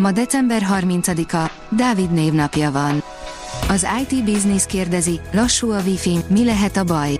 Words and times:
Ma 0.00 0.12
december 0.12 0.66
30-a, 0.70 1.50
Dávid 1.68 2.12
névnapja 2.12 2.70
van. 2.70 3.02
Az 3.68 3.86
IT 4.00 4.24
Business 4.24 4.66
kérdezi, 4.66 5.20
lassú 5.32 5.70
a 5.70 5.80
Wi-Fi, 5.86 6.18
mi 6.28 6.44
lehet 6.44 6.76
a 6.76 6.84
baj? 6.84 7.18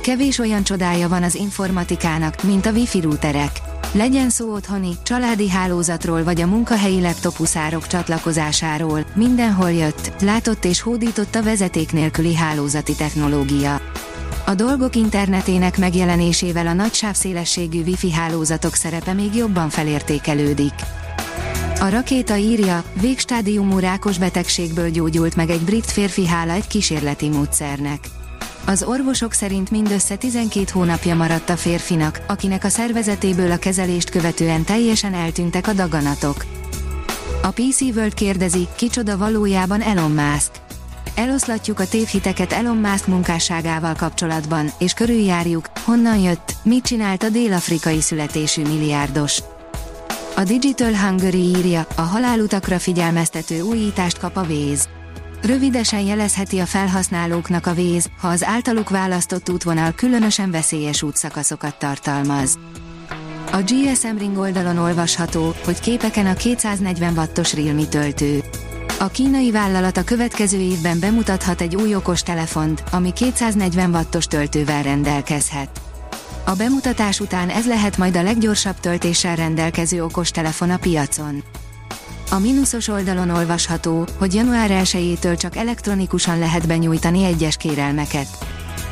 Kevés 0.00 0.38
olyan 0.38 0.62
csodája 0.62 1.08
van 1.08 1.22
az 1.22 1.34
informatikának, 1.34 2.42
mint 2.42 2.66
a 2.66 2.70
Wi-Fi 2.70 3.00
routerek. 3.00 3.50
Legyen 3.92 4.30
szó 4.30 4.52
otthoni, 4.52 4.92
családi 5.02 5.50
hálózatról 5.50 6.24
vagy 6.24 6.40
a 6.40 6.46
munkahelyi 6.46 7.00
laptopuszárok 7.00 7.86
csatlakozásáról, 7.86 9.06
mindenhol 9.14 9.70
jött, 9.70 10.12
látott 10.20 10.64
és 10.64 10.80
hódított 10.80 11.34
a 11.34 11.42
vezeték 11.42 11.92
nélküli 11.92 12.34
hálózati 12.34 12.94
technológia. 12.94 13.80
A 14.46 14.54
dolgok 14.54 14.96
internetének 14.96 15.78
megjelenésével 15.78 16.66
a 16.66 16.72
nagy 16.72 16.94
sávszélességű 16.94 17.82
Wi-Fi 17.82 18.12
hálózatok 18.12 18.74
szerepe 18.74 19.12
még 19.12 19.34
jobban 19.34 19.68
felértékelődik. 19.68 20.74
A 21.80 21.88
rakéta 21.88 22.36
írja, 22.36 22.84
végstádiumú 23.00 23.78
rákos 23.78 24.18
betegségből 24.18 24.90
gyógyult 24.90 25.36
meg 25.36 25.50
egy 25.50 25.60
brit 25.60 25.90
férfi 25.90 26.26
hála 26.26 26.52
egy 26.52 26.66
kísérleti 26.66 27.28
módszernek. 27.28 27.98
Az 28.66 28.82
orvosok 28.82 29.32
szerint 29.32 29.70
mindössze 29.70 30.16
12 30.16 30.64
hónapja 30.72 31.14
maradt 31.14 31.48
a 31.48 31.56
férfinak, 31.56 32.20
akinek 32.26 32.64
a 32.64 32.68
szervezetéből 32.68 33.50
a 33.50 33.56
kezelést 33.56 34.10
követően 34.10 34.64
teljesen 34.64 35.14
eltűntek 35.14 35.66
a 35.66 35.72
daganatok. 35.72 36.44
A 37.42 37.50
PC 37.50 37.80
World 37.80 38.14
kérdezi, 38.14 38.68
kicsoda 38.76 39.16
valójában 39.16 39.82
Elon 39.82 40.10
Musk. 40.10 40.50
Eloszlatjuk 41.14 41.80
a 41.80 41.88
tévhiteket 41.88 42.52
Elon 42.52 42.76
Musk 42.76 43.06
munkásságával 43.06 43.94
kapcsolatban, 43.94 44.70
és 44.78 44.92
körüljárjuk, 44.92 45.70
honnan 45.84 46.18
jött, 46.18 46.54
mit 46.62 46.84
csinált 46.84 47.22
a 47.22 47.28
dél-afrikai 47.28 48.00
születésű 48.00 48.62
milliárdos. 48.62 49.42
A 50.36 50.44
Digital 50.44 50.96
Hungary 50.96 51.38
írja, 51.38 51.86
a 51.94 52.00
halálutakra 52.00 52.78
figyelmeztető 52.78 53.60
újítást 53.60 54.18
kap 54.18 54.36
a 54.36 54.42
Véz. 54.42 54.88
Rövidesen 55.42 56.00
jelezheti 56.00 56.58
a 56.58 56.66
felhasználóknak 56.66 57.66
a 57.66 57.74
Véz, 57.74 58.08
ha 58.20 58.28
az 58.28 58.44
általuk 58.44 58.90
választott 58.90 59.50
útvonal 59.50 59.92
különösen 59.92 60.50
veszélyes 60.50 61.02
útszakaszokat 61.02 61.78
tartalmaz. 61.78 62.58
A 63.52 63.56
GSM 63.56 64.16
Ring 64.18 64.38
oldalon 64.38 64.78
olvasható, 64.78 65.54
hogy 65.64 65.80
képeken 65.80 66.26
a 66.26 66.34
240 66.34 67.16
wattos 67.16 67.54
Realme 67.54 67.84
töltő. 67.84 68.42
A 68.98 69.06
kínai 69.06 69.50
vállalat 69.50 69.96
a 69.96 70.04
következő 70.04 70.58
évben 70.58 71.00
bemutathat 71.00 71.60
egy 71.60 71.76
új 71.76 71.94
okos 71.94 72.22
telefont, 72.22 72.82
ami 72.90 73.12
240 73.12 73.90
wattos 73.90 74.26
töltővel 74.26 74.82
rendelkezhet. 74.82 75.85
A 76.44 76.54
bemutatás 76.54 77.20
után 77.20 77.48
ez 77.48 77.66
lehet 77.66 77.98
majd 77.98 78.16
a 78.16 78.22
leggyorsabb 78.22 78.80
töltéssel 78.80 79.36
rendelkező 79.36 80.04
okostelefon 80.04 80.70
a 80.70 80.76
piacon. 80.76 81.42
A 82.30 82.38
mínuszos 82.38 82.88
oldalon 82.88 83.30
olvasható, 83.30 84.06
hogy 84.18 84.34
január 84.34 84.70
1-től 84.72 85.38
csak 85.38 85.56
elektronikusan 85.56 86.38
lehet 86.38 86.66
benyújtani 86.66 87.24
egyes 87.24 87.56
kérelmeket. 87.56 88.28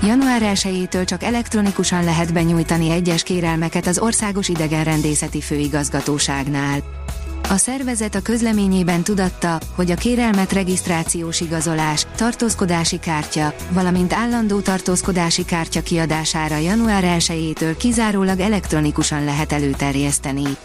Január 0.03 0.43
1-től 0.45 1.07
csak 1.07 1.23
elektronikusan 1.23 2.05
lehet 2.05 2.33
benyújtani 2.33 2.91
egyes 2.91 3.23
kérelmeket 3.23 3.87
az 3.87 3.99
Országos 3.99 4.49
Idegenrendészeti 4.49 5.41
Főigazgatóságnál. 5.41 7.04
A 7.49 7.57
szervezet 7.57 8.15
a 8.15 8.23
közleményében 8.23 9.03
tudatta, 9.03 9.59
hogy 9.75 9.91
a 9.91 9.95
kérelmet 9.95 10.53
regisztrációs 10.53 11.41
igazolás, 11.41 12.07
tartózkodási 12.17 12.99
kártya, 12.99 13.55
valamint 13.71 14.13
állandó 14.13 14.61
tartózkodási 14.61 15.45
kártya 15.45 15.83
kiadására 15.83 16.57
január 16.57 17.05
1-től 17.19 17.75
kizárólag 17.79 18.41
elektronikusan 18.41 19.25
lehet 19.25 19.53
előterjeszteni. 19.53 20.57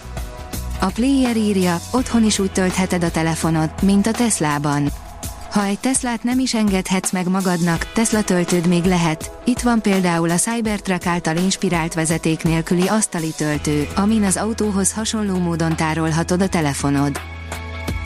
A 0.79 0.85
player 0.85 1.37
írja, 1.37 1.79
otthon 1.91 2.23
is 2.23 2.39
úgy 2.39 2.51
töltheted 2.51 3.03
a 3.03 3.11
telefonod, 3.11 3.69
mint 3.81 4.07
a 4.07 4.11
Teslában. 4.11 4.91
Ha 5.51 5.63
egy 5.63 5.79
Teslát 5.79 6.23
nem 6.23 6.39
is 6.39 6.53
engedhetsz 6.53 7.11
meg 7.11 7.27
magadnak, 7.27 7.91
Tesla 7.91 8.23
töltőd 8.23 8.67
még 8.67 8.83
lehet. 8.83 9.31
Itt 9.45 9.59
van 9.59 9.81
például 9.81 10.29
a 10.29 10.35
Cybertruck 10.35 11.05
által 11.05 11.37
inspirált 11.37 11.93
vezeték 11.93 12.43
nélküli 12.43 12.87
asztali 12.87 13.31
töltő, 13.37 13.87
amin 13.95 14.23
az 14.23 14.37
autóhoz 14.37 14.93
hasonló 14.93 15.37
módon 15.37 15.75
tárolhatod 15.75 16.41
a 16.41 16.47
telefonod. 16.47 17.19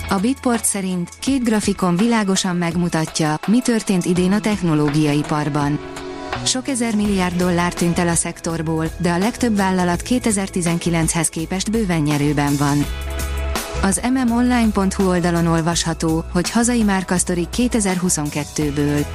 A 0.10 0.16
Bitport 0.16 0.66
szerint 0.66 1.10
két 1.20 1.44
grafikon 1.44 1.96
világosan 1.96 2.56
megmutatja, 2.56 3.40
mi 3.48 3.60
történt 3.60 4.06
idén 4.06 4.32
a 4.32 4.40
technológiai 4.40 5.22
parban. 5.28 5.80
Sok 6.46 6.68
ezer 6.68 6.96
milliárd 6.96 7.36
dollár 7.36 7.74
tűnt 7.74 8.00
el 8.00 8.08
a 8.08 8.16
szektorból, 8.16 8.86
de 8.98 9.12
a 9.12 9.18
legtöbb 9.18 9.56
vállalat 9.56 10.04
2019-hez 10.06 11.28
képest 11.30 11.72
bőven 11.72 12.02
nyerőben 12.02 12.56
van. 12.58 12.86
Az 13.84 14.02
mmonline.hu 14.12 15.08
oldalon 15.08 15.48
olvasható, 15.48 16.24
hogy 16.32 16.50
hazai 16.50 16.84
márkasztorik 16.84 17.48
2022-ből. 17.56 19.06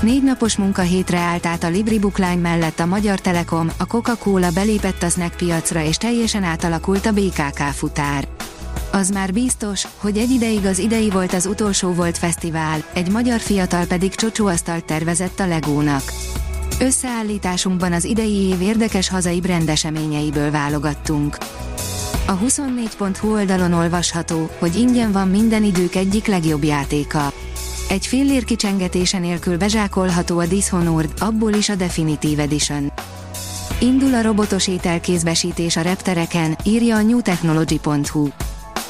Négy 0.00 0.22
napos 0.22 0.56
munkahétre 0.56 1.18
állt 1.18 1.46
át 1.46 1.64
a 1.64 1.68
Libri 1.68 1.98
Bookline 1.98 2.34
mellett 2.34 2.78
a 2.80 2.86
Magyar 2.86 3.20
Telekom, 3.20 3.70
a 3.76 3.86
Coca-Cola 3.86 4.50
belépett 4.50 5.02
a 5.02 5.08
snack 5.08 5.36
piacra 5.36 5.82
és 5.82 5.96
teljesen 5.96 6.42
átalakult 6.42 7.06
a 7.06 7.12
BKK 7.12 7.58
futár. 7.58 8.28
Az 8.92 9.10
már 9.10 9.32
biztos, 9.32 9.86
hogy 9.96 10.16
egy 10.16 10.30
ideig 10.30 10.66
az 10.66 10.78
idei 10.78 11.10
volt 11.10 11.32
az 11.32 11.46
utolsó 11.46 11.92
volt 11.92 12.18
fesztivál, 12.18 12.84
egy 12.92 13.10
magyar 13.10 13.40
fiatal 13.40 13.86
pedig 13.86 14.14
csocsóasztalt 14.14 14.84
tervezett 14.84 15.40
a 15.40 15.46
Legónak. 15.46 16.02
Összeállításunkban 16.80 17.92
az 17.92 18.04
idei 18.04 18.48
év 18.48 18.60
érdekes 18.60 19.08
hazai 19.08 19.40
brendeseményeiből 19.40 20.50
válogattunk. 20.50 21.36
A 22.26 22.38
24.hu 22.38 23.32
oldalon 23.32 23.72
olvasható, 23.72 24.50
hogy 24.58 24.76
ingyen 24.76 25.12
van 25.12 25.28
minden 25.28 25.64
idők 25.64 25.94
egyik 25.94 26.26
legjobb 26.26 26.64
játéka. 26.64 27.32
Egy 27.88 28.06
fillér 28.06 28.44
kicsengetése 28.44 29.18
nélkül 29.18 29.56
bezsákolható 29.56 30.38
a 30.38 30.46
Dishonored, 30.46 31.12
abból 31.18 31.52
is 31.52 31.68
a 31.68 31.74
Definitive 31.74 32.42
Edition. 32.42 32.92
Indul 33.80 34.14
a 34.14 34.22
robotos 34.22 34.68
ételkézbesítés 34.68 35.76
a 35.76 35.80
reptereken, 35.80 36.56
írja 36.64 36.96
a 36.96 37.02
newtechnology.hu. 37.02 38.28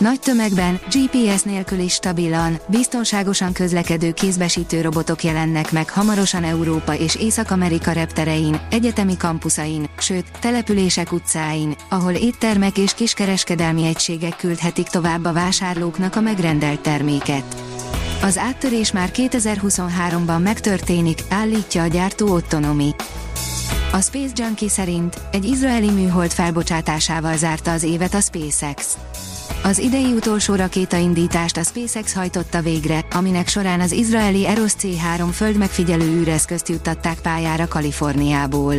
Nagy 0.03 0.21
tömegben, 0.21 0.81
GPS 0.91 1.43
nélkül 1.43 1.79
is 1.79 1.93
stabilan, 1.93 2.59
biztonságosan 2.67 3.53
közlekedő 3.53 4.13
kézbesítő 4.13 4.81
robotok 4.81 5.25
jelennek 5.25 5.73
meg 5.73 5.91
hamarosan 5.91 6.45
Európa 6.45 6.95
és 6.95 7.15
Észak-Amerika 7.15 7.93
repterein, 7.93 8.61
egyetemi 8.71 9.17
kampuszain, 9.17 9.89
sőt, 9.99 10.27
települések 10.41 11.13
utcáin, 11.13 11.77
ahol 11.89 12.13
éttermek 12.13 12.79
és 12.79 12.95
kiskereskedelmi 12.95 13.85
egységek 13.85 14.37
küldhetik 14.37 14.87
tovább 14.87 15.25
a 15.25 15.33
vásárlóknak 15.33 16.17
a 16.17 16.21
megrendelt 16.21 16.81
terméket. 16.81 17.57
Az 18.23 18.39
áttörés 18.39 18.93
már 18.93 19.11
2023-ban 19.15 20.43
megtörténik, 20.43 21.19
állítja 21.29 21.83
a 21.83 21.87
gyártó 21.87 22.33
Ottonomi. 22.33 22.95
A 23.93 24.01
Space 24.01 24.33
Junkie 24.35 24.69
szerint 24.69 25.21
egy 25.33 25.45
izraeli 25.45 25.91
műhold 25.91 26.31
felbocsátásával 26.31 27.37
zárta 27.37 27.73
az 27.73 27.83
évet 27.83 28.15
a 28.15 28.21
SpaceX. 28.21 28.97
Az 29.63 29.79
idei 29.79 30.13
utolsó 30.13 30.55
rakétaindítást 30.55 31.57
a 31.57 31.63
SpaceX 31.63 32.15
hajtotta 32.15 32.61
végre, 32.61 33.05
aminek 33.11 33.49
során 33.49 33.81
az 33.81 33.93
izraeli 33.93 34.47
Eros 34.47 34.73
C3 34.81 35.29
földmegfigyelő 35.33 36.05
űreszközt 36.05 36.69
juttatták 36.69 37.21
pályára 37.21 37.69
Kaliforniából. 37.69 38.75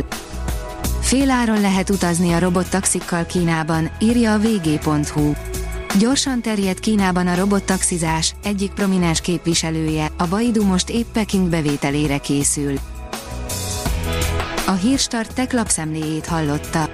Féláron 1.00 1.60
lehet 1.60 1.90
utazni 1.90 2.32
a 2.32 2.38
robottaxikkal 2.38 3.26
Kínában, 3.26 3.90
írja 4.00 4.32
a 4.32 4.38
vg.hu. 4.38 5.32
Gyorsan 5.98 6.40
terjed 6.40 6.80
Kínában 6.80 7.26
a 7.26 7.34
robottaxizás, 7.34 8.34
egyik 8.44 8.72
prominens 8.72 9.20
képviselője, 9.20 10.10
a 10.16 10.26
Baidu 10.26 10.64
most 10.64 10.90
épp 10.90 11.06
Peking 11.12 11.48
bevételére 11.48 12.18
készül. 12.18 12.78
A 14.66 14.72
Hírstart 14.72 15.34
tech 15.34 15.54
lapszemléjét 15.54 16.26
hallotta. 16.26 16.93